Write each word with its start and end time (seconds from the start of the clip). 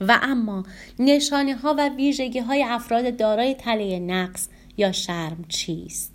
و 0.00 0.18
اما 0.22 0.64
نشانه 0.98 1.54
ها 1.54 1.74
و 1.78 1.88
ویژگی 1.88 2.38
های 2.38 2.64
افراد 2.64 3.16
دارای 3.16 3.54
تله 3.54 3.98
نقص 3.98 4.48
یا 4.76 4.92
شرم 4.92 5.44
چیست؟ 5.48 6.14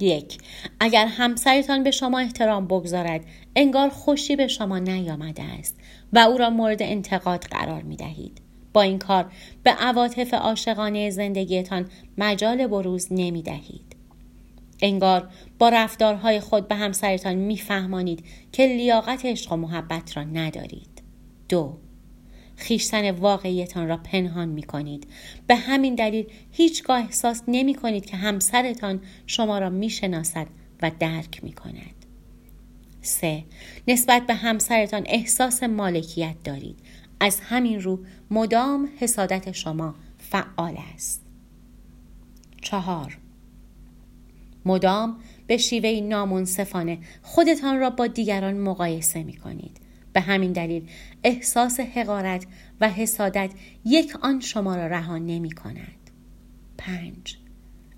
یک 0.00 0.38
اگر 0.80 1.06
همسرتان 1.06 1.82
به 1.82 1.90
شما 1.90 2.18
احترام 2.18 2.66
بگذارد 2.66 3.24
انگار 3.56 3.88
خوشی 3.88 4.36
به 4.36 4.48
شما 4.48 4.78
نیامده 4.78 5.42
است 5.42 5.76
و 6.12 6.18
او 6.18 6.38
را 6.38 6.50
مورد 6.50 6.82
انتقاد 6.82 7.44
قرار 7.44 7.82
می 7.82 7.96
دهید. 7.96 8.40
با 8.72 8.82
این 8.82 8.98
کار 8.98 9.32
به 9.62 9.70
عواطف 9.70 10.34
عاشقانه 10.34 11.10
زندگیتان 11.10 11.88
مجال 12.18 12.66
بروز 12.66 13.08
نمی 13.10 13.42
دهید. 13.42 13.96
انگار 14.82 15.28
با 15.58 15.68
رفتارهای 15.68 16.40
خود 16.40 16.68
به 16.68 16.74
همسرتان 16.74 17.34
میفهمانید 17.34 18.24
که 18.52 18.66
لیاقت 18.66 19.24
عشق 19.24 19.52
و 19.52 19.56
محبت 19.56 20.16
را 20.16 20.24
ندارید. 20.24 21.02
دو 21.48 21.76
خیشتن 22.56 23.10
واقعیتان 23.10 23.88
را 23.88 23.96
پنهان 23.96 24.48
می 24.48 24.62
کنید. 24.62 25.06
به 25.46 25.56
همین 25.56 25.94
دلیل 25.94 26.26
هیچگاه 26.52 27.00
احساس 27.00 27.42
نمی 27.48 27.74
کنید 27.74 28.06
که 28.06 28.16
همسرتان 28.16 29.00
شما 29.26 29.58
را 29.58 29.70
می 29.70 29.90
شناسد 29.90 30.46
و 30.82 30.90
درک 30.98 31.44
می 31.44 31.52
کند. 31.52 31.94
3. 33.02 33.44
نسبت 33.88 34.26
به 34.26 34.34
همسرتان 34.34 35.02
احساس 35.06 35.62
مالکیت 35.62 36.34
دارید. 36.44 36.78
از 37.20 37.40
همین 37.40 37.80
رو 37.80 38.00
مدام 38.30 38.88
حسادت 38.98 39.52
شما 39.52 39.94
فعال 40.18 40.76
است. 40.94 41.22
چهار 42.62 43.18
مدام 44.64 45.16
به 45.46 45.56
شیوه 45.56 46.00
نامنصفانه 46.00 46.98
خودتان 47.22 47.80
را 47.80 47.90
با 47.90 48.06
دیگران 48.06 48.58
مقایسه 48.58 49.22
می 49.22 49.36
کنید. 49.36 49.80
به 50.14 50.20
همین 50.20 50.52
دلیل 50.52 50.88
احساس 51.24 51.80
حقارت 51.80 52.46
و 52.80 52.88
حسادت 52.88 53.50
یک 53.84 54.16
آن 54.20 54.40
شما 54.40 54.76
را 54.76 54.86
رها 54.86 55.18
نمی 55.18 55.50
کند. 55.50 56.10
پنج 56.78 57.38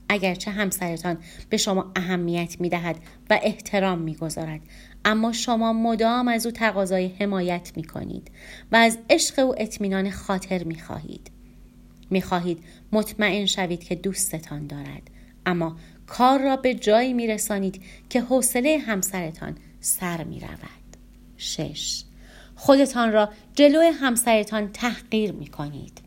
اگرچه 0.09 0.51
همسرتان 0.51 1.19
به 1.51 1.57
شما 1.57 1.93
اهمیت 1.97 2.61
می 2.61 2.69
دهد 2.69 2.97
و 3.31 3.41
احترام 3.43 3.99
می 3.99 4.15
گذارد 4.15 4.61
اما 5.05 5.33
شما 5.33 5.73
مدام 5.73 6.29
از 6.29 6.47
او 6.47 6.53
تقاضای 6.53 7.07
حمایت 7.07 7.73
می 7.77 7.85
کنید 7.85 8.31
و 8.73 8.77
از 8.77 8.99
عشق 9.11 9.39
او 9.39 9.55
اطمینان 9.63 10.11
خاطر 10.11 10.65
می 10.65 10.81
خواهید. 10.81 11.31
می 12.11 12.23
خواهید 12.23 12.65
مطمئن 12.93 13.47
شوید 13.47 13.85
که 13.85 13.95
دوستتان 13.95 14.67
دارد 14.67 15.03
اما 15.47 15.77
کار 16.07 16.43
را 16.43 16.57
به 16.57 16.75
جایی 16.75 17.13
می 17.13 17.27
رسانید 17.27 17.83
که 18.11 18.21
حوصله 18.21 18.79
همسرتان 18.79 19.57
سر 19.81 20.25
می 20.25 20.41
رود. 20.41 20.86
شش 21.37 22.03
خودتان 22.55 23.13
را 23.13 23.29
جلو 23.55 23.81
همسرتان 23.81 24.73
تحقیر 24.73 25.33
می 25.33 25.47
کنید. 25.47 26.01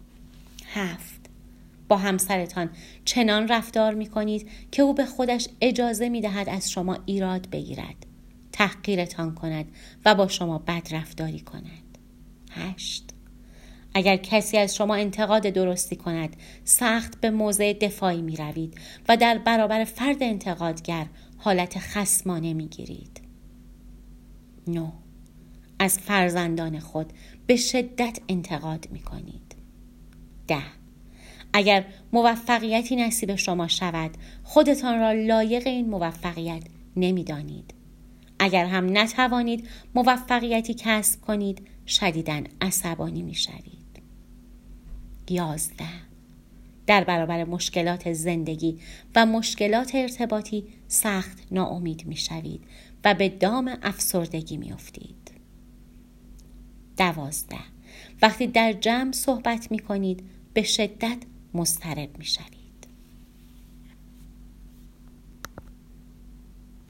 هفت 0.65 1.19
با 1.87 1.97
همسرتان 1.97 2.69
چنان 3.05 3.47
رفتار 3.47 3.93
می 3.93 4.05
کنید 4.05 4.49
که 4.71 4.81
او 4.81 4.93
به 4.93 5.05
خودش 5.05 5.47
اجازه 5.61 6.09
می 6.09 6.21
دهد 6.21 6.49
از 6.49 6.71
شما 6.71 6.97
ایراد 7.05 7.49
بگیرد. 7.49 8.05
تحقیرتان 8.51 9.35
کند 9.35 9.65
و 10.05 10.15
با 10.15 10.27
شما 10.27 10.57
بد 10.57 10.87
رفتاری 10.91 11.39
کند. 11.39 11.97
هشت 12.51 13.09
اگر 13.93 14.17
کسی 14.17 14.57
از 14.57 14.75
شما 14.75 14.95
انتقاد 14.95 15.41
درستی 15.41 15.95
کند 15.95 16.35
سخت 16.63 17.21
به 17.21 17.29
موضع 17.29 17.73
دفاعی 17.73 18.21
می 18.21 18.35
روید 18.35 18.75
و 19.09 19.17
در 19.17 19.37
برابر 19.37 19.83
فرد 19.83 20.23
انتقادگر 20.23 21.05
حالت 21.37 21.79
خسمانه 21.79 22.53
می 22.53 22.67
گیرید. 22.67 23.21
نو 24.67 24.91
از 25.79 25.99
فرزندان 25.99 26.79
خود 26.79 27.13
به 27.47 27.55
شدت 27.55 28.19
انتقاد 28.29 28.87
می 28.91 28.99
کنید. 28.99 29.55
ده 30.47 30.63
اگر 31.53 31.85
موفقیتی 32.13 32.95
نصیب 32.95 33.35
شما 33.35 33.67
شود 33.67 34.11
خودتان 34.43 34.99
را 34.99 35.11
لایق 35.11 35.67
این 35.67 35.89
موفقیت 35.89 36.63
نمی‌دانید. 36.95 37.73
اگر 38.39 38.65
هم 38.65 38.97
نتوانید 38.97 39.67
موفقیتی 39.95 40.73
کسب 40.73 41.21
کنید 41.21 41.67
شدیدن 41.87 42.43
عصبانی 42.61 43.21
می 43.21 43.35
شوید. 43.35 44.01
یازده 45.29 46.09
در 46.87 47.03
برابر 47.03 47.43
مشکلات 47.43 48.13
زندگی 48.13 48.79
و 49.15 49.25
مشکلات 49.25 49.95
ارتباطی 49.95 50.67
سخت 50.87 51.37
ناامید 51.51 52.07
می 52.07 52.15
شوید 52.15 52.61
و 53.05 53.13
به 53.13 53.29
دام 53.29 53.77
افسردگی 53.83 54.57
می 54.57 54.71
افتید. 54.71 55.28
دوازده 56.99 57.59
وقتی 58.21 58.47
در 58.47 58.73
جمع 58.73 59.11
صحبت 59.11 59.71
می 59.71 59.79
کنید 59.79 60.23
به 60.53 60.63
شدت 60.63 61.17
مضطرب 61.53 62.17
می 62.17 62.25
شوید. 62.25 62.58